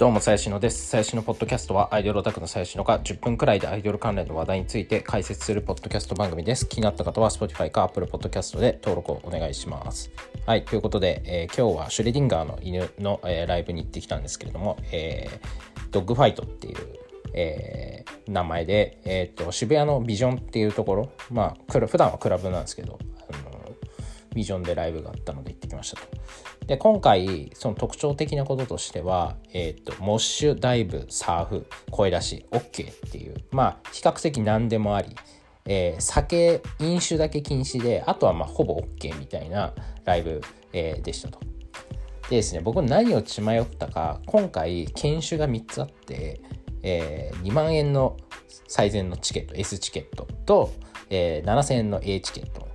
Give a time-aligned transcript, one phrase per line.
[0.00, 0.86] どうも、最新のです。
[0.86, 6.66] 最新のポッドキャストは、アイドルオタクの最新のが10分くらいでアイドル関連の話題について解説するポッドキャスト番組です。
[6.66, 10.10] 気になった方は、Spotify か Apple Podcast で登録をお願いします。
[10.46, 16.76] はい、ということで、えー、今日はシュレディンガーの犬の、えー、ライブに行ってきたんですけれども、えー、ドッグファイトっていう、
[17.34, 22.98] えー、名前で、えーと、渋谷のビジョンっていうところ、まあ、普段はクラブなんですけど、
[24.34, 26.08] ビジョンでライブがあったので行ってきましたと。
[26.66, 35.16] で今回その特徴的なこととしては、えーと、モッシュダイブサーフ声出し OK っていうまあ比較的何でもあり、
[35.66, 40.40] えー、酒飲酒だけ禁止であとはまあほぼ OK みたいなライブ、
[40.72, 41.40] えー、でしたと。
[42.28, 46.40] でですね僕何を血迷ったか今回研修が3つあって、
[46.84, 48.16] えー、2万円の
[48.68, 50.72] 最善のチケット S チケットと、
[51.10, 52.69] えー、7000円の A チケット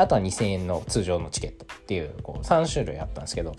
[0.00, 3.54] あとは2000円の通常のチケットっていうこう3種類あったんですけど、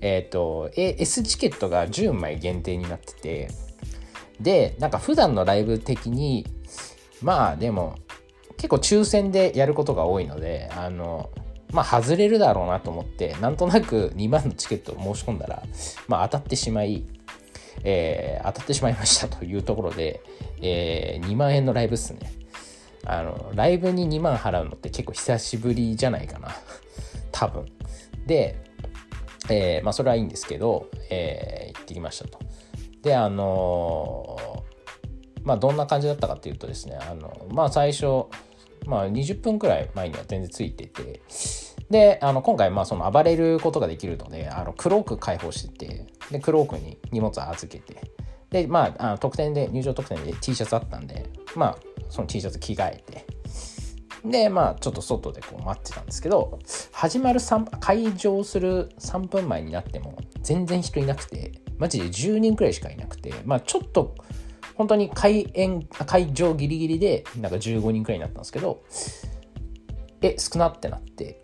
[0.00, 3.48] えっ、ー、と、S チケットが10枚限定になってて、
[4.40, 6.46] で、なんか普段のライブ的に、
[7.22, 7.96] まあでも、
[8.56, 11.30] 結構抽選でやることが多いので、あの、
[11.72, 15.62] まあ外れるだろうなと思って、なんとなく2万のチケットを申し込んだら、
[16.06, 17.04] まあ当たってしまい、
[17.82, 20.20] えー、当たってしまいましたというところで、
[20.60, 22.37] えー、2万円のライブっすね。
[23.04, 26.48] あの、ライブに2万払うのって結構久しぶりじゃないかな。
[27.32, 27.66] 多分。
[28.26, 28.56] で、
[29.48, 32.38] えー、まあそれはいいんですけど、えー、行ってきましたと。
[33.02, 38.26] で、あのー、まあどんな感じだったかっていうとですね、あの、まあ最初、
[38.86, 41.20] まあ20分くらい前には全然ついてて、
[41.90, 48.12] で、あの、今回、まあ、その暴れることができるので、あの、クローク開放してて、で、クロークに荷物預けて、
[48.50, 51.24] で、まあ、あの特典で、入場特典で T シャツあったんで、
[51.58, 51.78] まあ、
[52.08, 53.26] その T シャツ着替えて、
[54.24, 56.58] で、まあ、ちょっと外でこう待ってたんですけど、
[56.92, 64.14] 始まる3、会場する3分前になっても、全然人いなくて、マジで10人くらいしかいなくて、まあ、ちょっと、
[64.74, 68.84] 本当に開演、会場ギリギリで、なんか15人くらいになったんですけど、
[70.22, 71.40] え、少なってなって、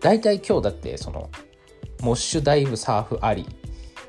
[0.00, 1.30] 大体今日だって、その、
[2.02, 3.46] モッシュダイブサーフあり、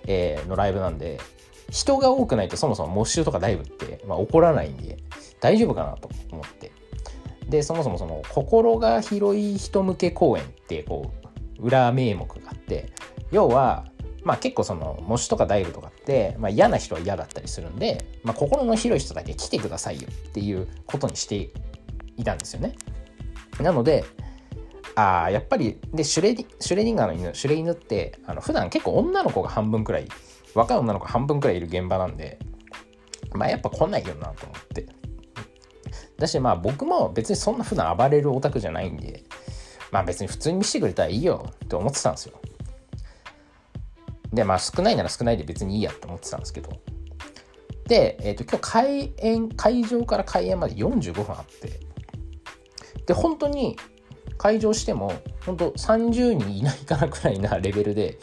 [0.06, 1.20] えー、のライブなんで、
[1.70, 4.98] 人が多くないとそもそもモッシュとかダイブって、まあ、起こらないんで、
[5.40, 6.72] 大丈夫かなと思って。
[7.48, 11.12] で、そもそもその、心が広い人向け公演って、こ
[11.60, 12.92] う、裏名目があって、
[13.32, 13.86] 要は、
[14.24, 21.50] まあ結構その、模試とかダイブとかって、まあ嫌な人は嫌だったりするんで、まあ心の広い人だけ来てくださいよっていうことにして
[22.18, 22.76] いたんですよね。
[23.60, 24.06] なので、
[24.96, 30.08] ああ、やっぱり、で、シュレディシュレディンガーの犬、シュレ犬って、あの普段結構女の子が半分くらい、
[30.56, 32.40] 若い女の子半分くらいいる現場なんで、
[33.34, 34.88] まあやっぱ来ないよなと思って。
[36.18, 39.24] だしまあ僕も別にそんな普段暴れるオタクじゃないんで、
[39.92, 42.40] まあ別に普通に見せてくれたらいいよって思ってたんですよ。
[44.34, 46.72] で、まあ少ないなら少ないで別にいいやって思ってたんですけど。
[47.88, 51.80] で、えっ、ー、と今日開演、会場から開演まで45分あって、
[53.08, 53.78] で、本当に
[54.38, 55.12] 会場しても、
[55.46, 58.20] 本当30人いないかなくらいなレベルで、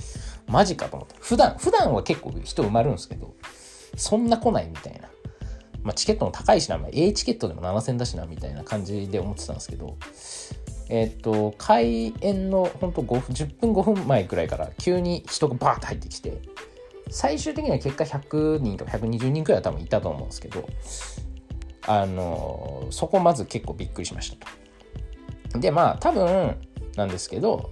[0.48, 1.16] マジかと思って。
[1.20, 3.34] 普段、普段は結構人埋まるんですけど、
[3.96, 5.08] そんな来ないみたいな。
[5.82, 9.96] まあ、チケットも高いしな、まあ、A チケットでも7000だしなみたいな感じで思ってたんですけど、
[10.88, 16.40] えっ、と、開演の本当5分、10分5分前くらいから急に人がバーッと入ってきて、
[17.08, 20.68] 最終的には結果100人とか120人くらいは多分いたと思うんですけど、
[21.86, 24.46] あの、そこまず結構びっくりしました
[25.52, 25.60] と。
[25.60, 26.56] で、まあ多分
[26.96, 27.70] なんですけど、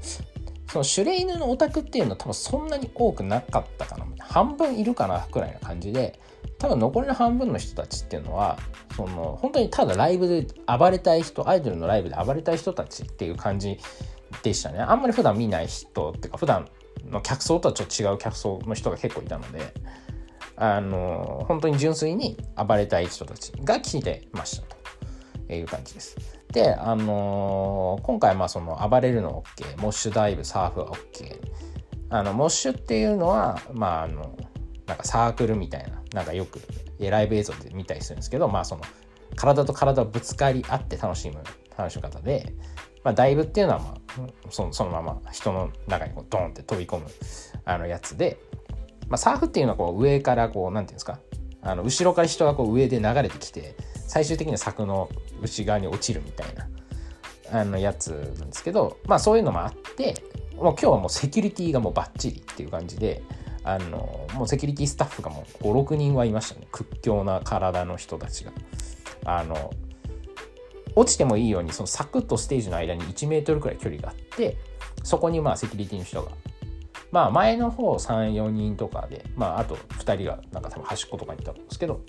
[0.74, 4.04] そのシュレイヌのオタクっていうのは多分そんなに多くなかったかな。
[4.18, 6.18] 半分いるかなくらいな感じで、
[6.58, 8.58] 多分残りの半分の人たちっていうのは
[8.96, 13.78] その本当にただライブで暴れたい人アイドルのライブで暴れたい人たちっていう感じ
[14.42, 16.68] でしたねあんまり普段見ない人っていうか普段
[17.08, 19.74] の客層とはちょっと違う客層の人が結構いたので
[20.56, 24.66] あの本当に純粋に暴れたい人たちが来てました
[25.46, 26.33] という感じです。
[26.54, 31.40] で、あのー、今回まあその暴れるの OK モッシュダイブサーフは OK
[32.10, 34.38] あのモッシュっていうのはまああの
[34.86, 36.60] なんかサークルみたいななんかよく
[37.00, 38.82] ライブ映像で見たりするんですけどまあその
[39.34, 41.42] 体と体をぶつかり合って楽しむ
[41.76, 42.54] 楽しみ方で、
[43.02, 47.06] まあ、ダイブっていうのは、まあ、そそのまま人の中にこうドンって飛び込む
[47.64, 48.38] あのやつで、
[49.08, 51.18] まあ、サーフっていうのはこう上からこう何て言うんですか
[51.62, 53.74] あの後ろから人がこう上で流れてきて
[54.06, 55.08] 最終的には柵の
[55.42, 56.68] 内側に落ちるみたいな
[57.60, 60.14] あのやつなんですけどまあそういうのもあって
[60.56, 63.22] もう今日はもうセキュリティがもうバッチリっていう感じで
[63.64, 66.66] あのもうセキュリティスタッフがもう56人はいましたね。
[66.70, 68.52] 屈強な体の人たちが。
[69.24, 69.70] あの
[70.96, 74.56] 落ちてもいいようにそのサクッとステージの間に1メートルくらい距離があって
[75.02, 76.30] そこにまあセキュリティの人が
[77.10, 82.00] まあ前の方34人とかでまああと2人がなんか多分端っことかにいたんですけど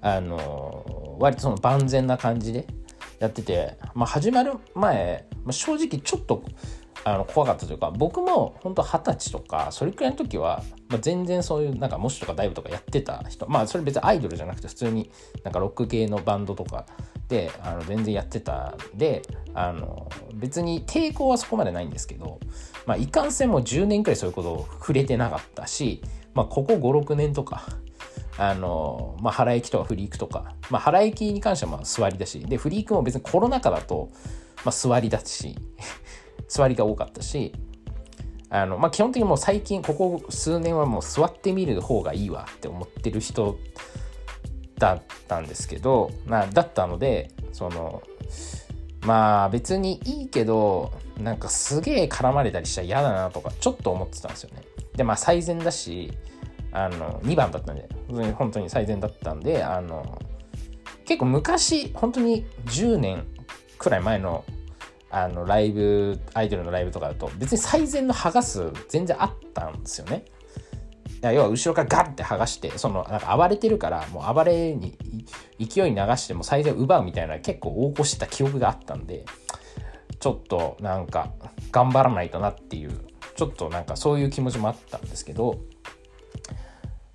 [0.00, 2.66] あの割とその万全な感じで
[3.18, 6.42] やってて、まあ、始まる前、まあ、正直ちょっと
[7.04, 15.10] あの怖かったというか僕も本当二十歳とかそれくらいの時は、まあ、全然そういうなんか模試とかダイブとかやってた人まあそれ別にアイドルじゃなくて普通に
[15.42, 16.86] なんかロック系のバンドとか
[17.28, 19.22] であの全然やってたんで
[19.54, 22.38] あの別に抵抗はそこまでないんですけど、
[22.86, 26.02] まあ、いかんせんも10年くらいそういうことを触れてなかったし、
[26.34, 27.66] まあ、ここ56年とか
[28.40, 32.40] あの、まあ、腹行きとかフリークとか、まあ、腹行きに関してはまあ座りだし。
[32.40, 34.08] でフリークも別にコロナ禍だと、
[34.64, 35.58] まあ、座りだし。
[36.48, 37.52] 座りが多かったし。
[38.48, 43.58] あの、まあ、基本的にもう最近ここ数年はもう座ってみる方がいいわって思ってる人
[44.78, 48.02] だったんですけど、まあ、だったのでその
[49.02, 54.62] まあ別にいいけどなんかすげえ絡まれたりしたら嫌だなとかちょっと思ってたんですよね。
[54.96, 56.12] でまあ最善だし
[56.72, 57.88] あの2番だったんで
[58.34, 60.20] 本当に最善だったんであの
[61.04, 63.24] 結構昔本当に10年
[63.78, 64.44] くらい前の
[65.12, 70.24] あのライブアイドルのライブとかだと別に最善の剥がす全然あったんですよね。
[71.22, 74.96] 要は後ろからガッて剥がしてそのなんか暴れてるからもう暴れに
[75.58, 79.26] 勢い流しても最善を奪うみたいな結構横行してた記憶があったんで
[80.18, 81.30] ちょっとなんか
[81.72, 82.92] 頑張らないとなっていう
[83.36, 85.58] ちょっとなんかそういう気持ちもあったんですけど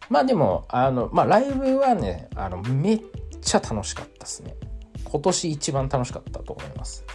[0.10, 3.02] まあでもあのまあライブはねあのめっ
[3.42, 4.56] ちゃ楽しかったですね。
[5.04, 7.06] 今年一番楽しかったと思います。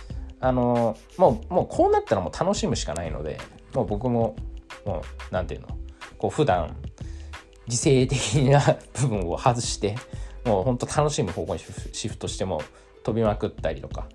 [0.40, 3.38] あのもうもうこうなったらもう楽しむしかないので
[3.74, 4.36] もう僕も
[4.86, 5.76] もう何て言うの？
[6.16, 6.76] こう普段
[7.66, 8.60] 自制的な
[9.00, 9.96] 部分を外して
[10.44, 11.60] もうほんと楽しむ方向に
[11.92, 12.62] シフトしても
[13.04, 14.08] 飛びまくったりとか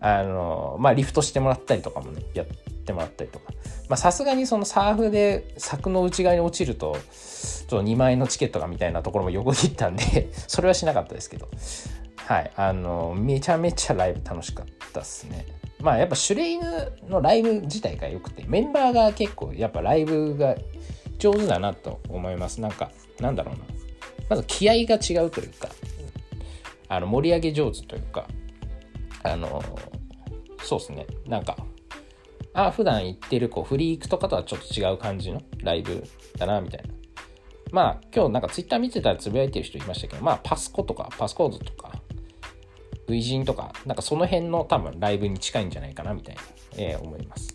[0.00, 2.46] あのまあリフトしてもらったりとかもねやっ
[2.84, 3.96] てもらったりとか。
[3.96, 6.96] さすがにそのサーフで柵の内側に落ちると
[7.68, 11.48] ちょっと2万円のチケットがみたいなところも 横切ったんでそれはしなかったですけど。
[12.16, 12.50] はい。
[12.56, 15.46] あのめちゃめちゃライブ楽しかったっすね。
[15.80, 20.56] まあやっぱシュレイヌのライブ自体が良くてメンバーが結構やっぱライブが
[21.18, 22.60] 上手だなと思います。
[22.60, 22.90] なんか
[23.20, 23.64] なんだろうな。
[24.30, 25.68] まず気合が違うというか
[26.88, 28.26] あの盛り上げ上手というか
[29.22, 29.62] あの
[30.62, 31.06] そうですね。
[31.26, 31.56] なんか
[32.54, 36.04] あ普段行ってるこうフリークとかとはちょっと違う感じのライブ
[36.38, 36.88] だなみたいな
[37.72, 41.94] まあ今日なんかツイッター見てたらつぶやいてる人いましたけどまあパスコとかパスコードとか
[43.06, 46.42] 初陣とか、なんかその辺の多分ライブに近いんじゃないかなみたいな、
[46.76, 47.54] えー、思います。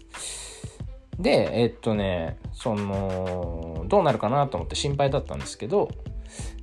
[1.20, 5.90] で、えー、っとね、その、どうなるかなと思って心配だったんですけど、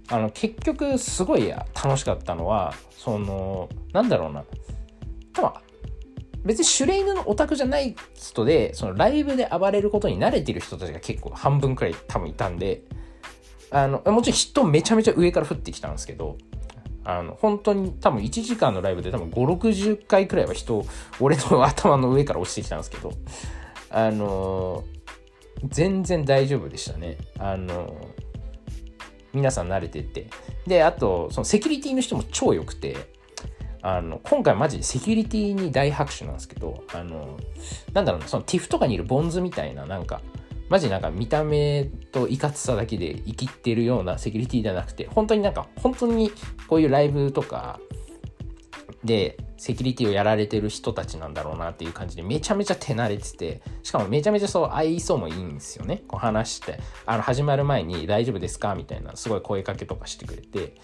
[0.08, 4.44] あの、結局すごい楽しかったのは、その、なんだろうな、
[5.32, 5.50] 多分、
[6.46, 12.82] 別にシュレイヌのオタクじゃない人で、そのライブで暴れることに慣れてる人たちが結構半分くらい多分いたんで、
[13.70, 16.38] あの、もちろん人めちゃめちゃ上から降ってきたんですけど、
[17.06, 20.84] あの本当に多分1時間のライブで多分560回くらいは人
[21.20, 23.12] 俺の頭の上から落ちてきたんですけど
[23.90, 24.82] あの
[25.64, 27.16] 全然大丈夫でしたね。
[27.38, 27.96] あの
[29.32, 30.26] 皆さん慣れてって。
[30.66, 32.96] であとそのセキュリティの人も超良くて
[33.88, 37.38] あの今回マジでセキュリティに大拍手なんですけどあの
[37.92, 40.22] なんだろうなその TIFF とかにいるボンズみたいななんか
[40.68, 46.32] マジなんか見た目といかつさだけで生きってるようなセキュリティじゃなくて、本当になんか本当に
[46.66, 47.78] こういうライブとか
[49.04, 56.02] でセキュリティをやられてる人たちなんだろうなっていう感じでめちゃめちゃ手慣れてて、しかもめちゃめちゃそう愛想もいいんですよね。
[56.08, 58.74] こう話して、あの始まる前に大丈夫ですか？
[58.74, 60.74] みたいなすごい声かけとかしてくれて、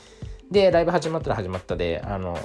[0.52, 2.38] で、ライブ始まったら始まったで、あの、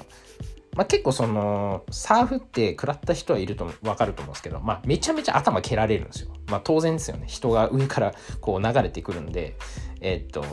[0.77, 6.29] まあ、結構そのサーフって食らった人はいると分かると思うんですけど、まあ、めちゃめちゃ頭蹴られるんですよ。
[6.49, 9.55] まあ、当然ですよね人が上からこう流れてくるんで、
[10.01, 10.45] えー、っと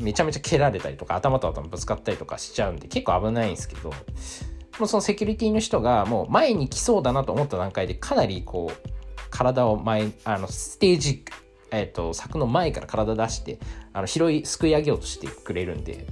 [0.00, 8.90] めちゃめちゃ蹴られたりとか頭と頭ぶつかったりとかしちゃうんで結構危ないんですけどもうそのセキュリティの人がもう前に来そうだなと思った段階でかなりこう
[9.30, 11.24] 体を前あのステージ
[11.70, 13.58] えっ、と柵の前から体出して
[13.94, 16.06] あの拾いすくい上げようとしてくれるんで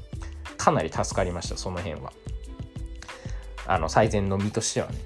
[0.61, 2.13] かなり助かりましたその辺は。
[3.67, 4.99] あの最善の身としてはね。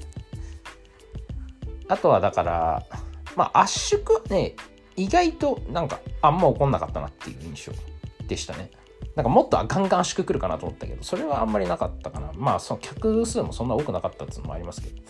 [1.89, 2.83] あとはだから
[3.37, 4.57] まあ圧縮ね
[4.97, 7.73] 意外となんかあんま起こんなかったなっていう印象
[8.27, 8.71] でしたね。
[9.15, 12.33] なんかもっとガンガン圧縮くるかなと思ったけどそれはあんまりなかったかな。
[12.35, 15.03] まあその客数もそんな多くなかったっていうのもありますけど。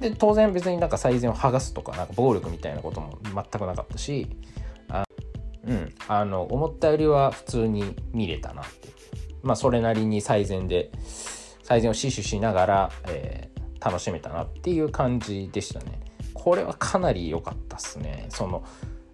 [0.00, 4.26] で当然別になんか最善を剥がすとかなんか暴力みたいなことも全くなかったし
[4.88, 5.04] あ
[5.66, 8.88] うんあの思ったよりは普通に見れたなって
[9.44, 10.90] まあそれなりに最善で
[11.62, 16.00] 最善を死守しながら、えー、楽しめたなっていう感じでしたね。
[16.32, 18.26] これはかなり良かったっすね。
[18.28, 18.64] その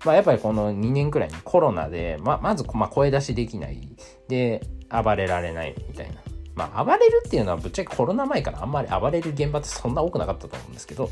[0.04, 3.86] まあ、やっぱりこの2年くらいにコロナで、ままずま声出しできない
[4.28, 6.14] で暴れられないみたいな
[6.54, 11.10] まあ暴れるっていうのはぶっちゃけコロナ前からあんまり暴れる現場ってそんな多くなかったと思うんですけど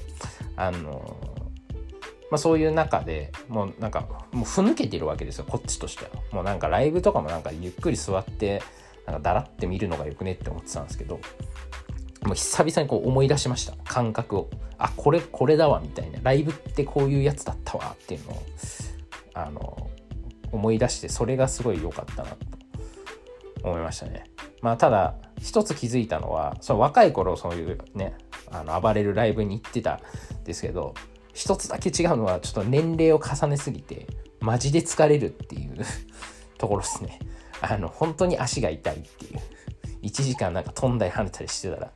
[0.57, 1.17] あの
[2.31, 8.63] まあ、そういう中でもうなんかもうふぬけてるわけですよこっちとしてはもうなんかライブとかもなんかゆっくり座って
[9.11, 11.21] なんかだらって見るのがよくねって思ってたんですけど
[12.25, 13.75] もう久々にこう思い出しました。
[13.85, 14.51] 感覚を。
[14.77, 16.19] あこれこれだわみたいな。
[16.23, 18.43] ライブってこういうやつだったわっていうのを
[19.35, 19.91] あの
[20.53, 22.37] 思い出してそれがすごい良かったなと
[23.63, 24.25] 思いましたね。
[24.61, 28.15] まあただ一つ気づいたのはその若い頃そういうね
[28.51, 30.01] あの暴れるライブに行ってたん
[30.45, 30.95] ですけど
[31.33, 34.07] 一つだけ違うのはちょっと年齢を重ねすぎて
[34.41, 35.77] マジで疲れるっていう
[36.59, 37.21] ところですね。
[37.61, 39.41] あの本当に足が痛いっていう。
[40.03, 41.93] 1時間なんか飛んだり跳ねたりしてたら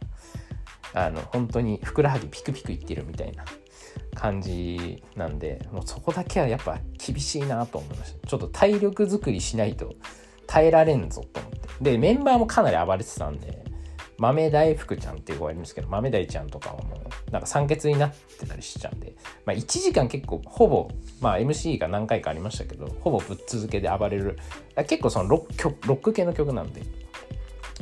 [0.94, 3.44] あの本当にふくらはぎピクピクいってるみたいな
[4.14, 8.26] 感じなんでもうそこだけはやっぱ厳しいなと思いました。
[8.26, 9.94] ちょっと体力作りしないと
[10.46, 11.68] 耐えられんぞと思って。
[11.80, 13.64] でメンバーもかなり暴れてたんで
[14.22, 20.88] 豆大福ちゃんっていう子がいるんですけど豆大ちゃんとかはもうなんか酸欠になってたりしちゃうんで、まあ、1時間結構ほぼ、
[21.20, 24.38] まあ、MC が何回かありましたけどほぼぶっ続けで暴れる
[24.86, 26.82] 結構そのロックロック系の曲なんで、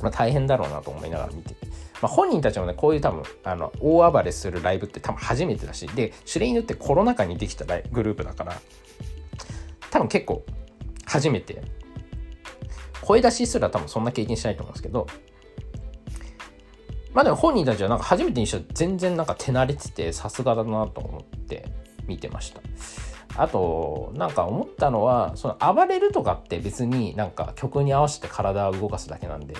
[0.00, 1.54] まあ、大変だろうなと思いながら見て。
[2.00, 8.58] まあ、本人たちもねこういう多分あの大暴れするライブって多分初めてだしでシュレイヌってコロナ禍にできたグループだから
[9.90, 10.42] 多分結構
[11.04, 11.60] 初めて
[13.02, 15.06] 声出しすら多分そんな経験しないと思うんですけど
[17.12, 21.66] まあでも本人たちはなんか初めてにしては全然なんか手慣れててさすがだなと思って
[22.06, 22.60] 見てました。
[23.36, 29.54] あとなんか思ったのはその暴れるとかって別になんか曲に合わせて体を動かすだけなんで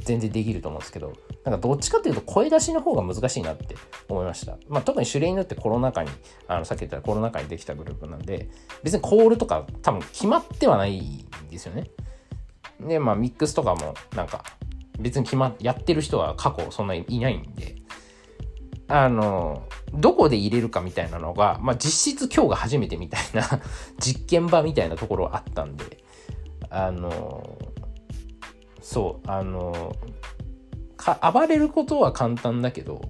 [0.00, 3.76] 全然できると思うんですけどなんかどっちかっていうと声出しの方が難しいなって
[4.08, 4.56] 思いました。
[4.68, 6.10] まあ、特にシュレイヌってコロナ禍に
[6.48, 8.48] あのさっき言ったコロナ禍にできたグループなんで
[8.82, 11.90] 別にコールとか多分決まってはないんですよね。
[12.80, 14.44] でまあミックスとかもなんか
[14.98, 17.76] 別に決まっやってる人は過去そんなにいないんで、
[18.88, 23.42] あの、どこで入れるかみたいなのが、まあ、実質今日が初めてみたいな
[23.98, 26.04] 実験場みたいなところあったんで、
[26.70, 27.58] あの、
[28.82, 29.94] そう、あの、
[30.96, 33.00] か暴れることは簡単だけど、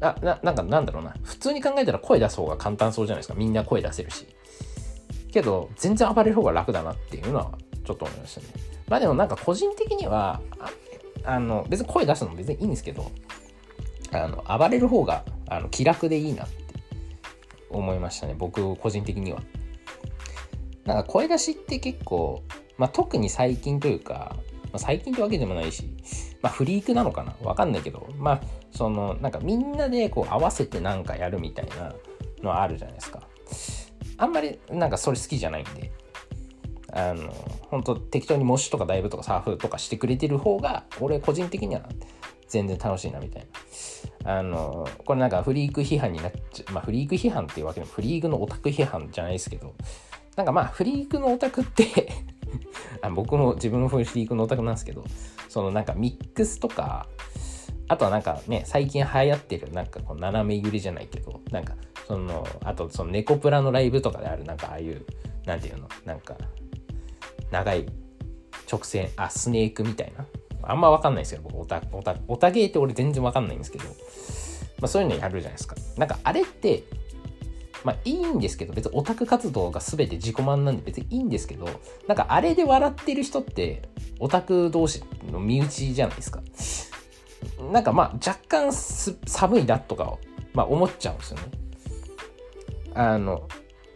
[0.00, 3.34] あななんかなんだろうな、普通に考えたら声出す方が簡単そうじゃないですか。
[3.34, 4.26] みんな声出せるし。
[5.32, 7.52] けど、全然暴れる方が楽だなっていうのは
[7.84, 8.46] ちょっと思いましたね。
[8.88, 10.40] まあでもなんか個人的には、
[11.24, 13.10] あの別に声出すのも別にいいんですけど
[14.12, 16.56] あの暴れる方があの気楽でいいなって
[17.70, 19.42] 思いましたね僕個人的には。
[20.84, 22.42] なんか声出しって結構、
[22.76, 25.88] まあ、特に最近というか、まあ、最近ってわけでもないし、
[26.42, 27.36] まあ、フリークなのかな？
[27.42, 28.40] わかんないけどまあ
[28.72, 31.94] そのなんかみんなでこう合わせてなんかやるみたいな
[32.42, 33.22] のはあるじゃないですか。
[34.18, 35.92] あんまりなんかそれ好きじゃないんで
[36.92, 37.34] あの
[37.70, 41.82] 本当適当にモッシュとかダイブとかサーフとかしてくれてる方が俺個人的には
[42.48, 43.48] 全然楽しいなみたいな。
[44.24, 49.74] あのこれなんかフリーク批判になっちゃうまあフリーク批判っていうわけでもフリークのオタク批判じゃないですけど
[50.36, 52.12] なんかまあフリークのオタクって
[53.02, 55.04] あ僕の自分のフリークのオタクなんですけど
[55.48, 57.08] そのなんかミックスとか
[57.88, 61.74] あとはなんかね最近流行ってるなんかこう斜め揺れじゃないけどなんか
[62.06, 65.04] そのあとそのネコプラのライブとかであるなんかああいう
[65.46, 66.36] なんていうのなんか
[67.52, 67.86] 長い
[68.70, 70.26] 直線あスネークみたいな。
[70.64, 73.92] あんま分かんないですよ僕オタオタオタゲーって俺全然分かんないんですけど、ま
[74.84, 75.74] あ、そういうのやるじゃないですか。
[75.96, 76.84] なんかあれって
[77.84, 81.68] まあいいんですけど別にオタク活動が全て自己満なんで別にいいんですけど
[82.06, 83.82] なんかあれで笑ってる人って
[84.20, 86.42] オタク同士の身内じゃないですか。
[87.72, 90.16] なんかまあ若干寒いなとか
[90.54, 91.44] まあ、思っちゃうんですよね。
[92.94, 93.48] あの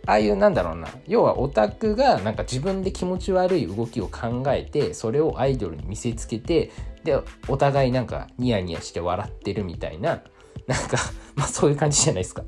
[0.06, 0.88] ああいうなんだろうな。
[1.06, 6.70] 要はオタクがなんか自分で気持ち悪い動きを考えてそれをアイドルに見せつけて
[7.04, 10.22] でお互いなんかニヤニヤして笑ってるみたいな。
[10.66, 10.96] なんか
[11.36, 12.42] まあそういう感じじゃないですか。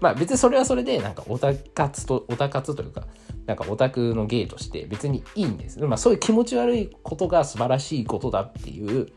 [0.00, 3.06] まあ別にそれはそれでなんかオタ活とオタ活というか
[3.46, 5.80] なんかオタクの芸として別にいいんです。
[5.80, 9.08] まあそういう気持ち悪いことが素晴らしいことだっていう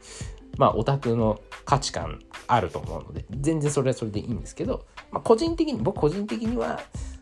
[0.57, 6.79] まあオタクの価値観あると思うので全然それはそれでいいんですけど、まあ、個人的に僕個人的には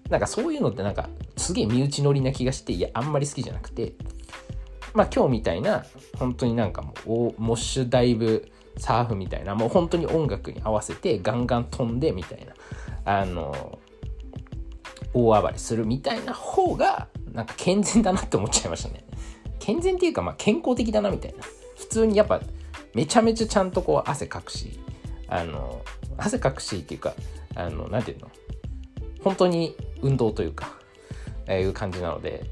[0.10, 3.94] なんかそういうのってなんかすげえ身内乗りな気がしていやあんまり好きじゃなくて
[4.94, 5.86] まあ今日みたいな
[6.18, 6.94] 本当になんかも
[7.38, 12.54] うモッシュダイブサーフみたいなもう本当に音楽に合わせてガンガン飛んでみたいな
[13.20, 13.80] あの
[15.14, 19.06] 大暴れするみたいな方がなんか健全だなって思っちゃいましたね。
[19.60, 21.44] 健全っていうかまあ健康的だなみたいな。
[21.78, 22.42] 普通にやっぱ
[22.94, 24.80] めちゃめちゃちゃんとこう汗かくし
[25.28, 25.82] あの
[26.18, 27.14] 汗かくしっていうか
[27.56, 28.32] あの何て言うの？
[29.24, 30.78] 本当に運動というか
[31.48, 32.44] えいう感じなので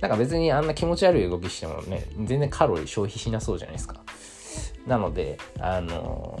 [0.00, 4.02] なんか別にあんな気持ち悪い動きしてもね全然カロリー消費しなそうじゃないですか。
[4.86, 6.38] なのであの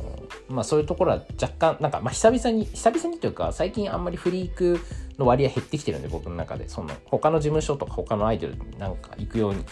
[0.48, 4.78] まあそういうところは若干なんかまあ久々に久々にというか最近あんまりフリーク
[5.18, 6.68] の割合減ってきてるんで僕の中で。
[6.68, 9.64] その他の事務所とか他のアイドルになんか行くように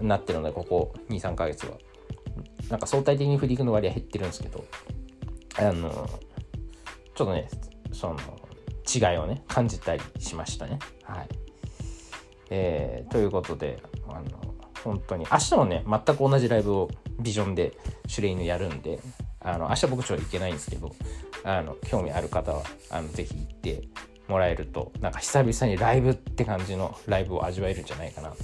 [0.00, 1.72] なってるのでここ23ヶ月は。
[2.68, 4.64] なんか相対的にフリークの割合減ってるんですけど
[5.58, 6.08] あの
[7.16, 7.48] ちょっとね
[7.92, 8.16] その
[8.92, 10.78] 違いをね感じたりしましたね。
[11.04, 11.28] はい。
[12.50, 19.00] えー、ということであの本当に明日もね全く同じライブをビジョンでシュレイヌやるんで
[19.40, 20.94] あの明日僕ちょっと行けないんですけど
[21.44, 23.88] あの興味ある方はあのぜひ行って
[24.28, 28.36] もらえるとなんか久々にライブって感じのライブを味わえるんじゃないかなと、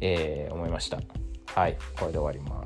[0.00, 0.98] えー、思いました。
[1.54, 1.76] はい。
[1.98, 2.63] これで終わります。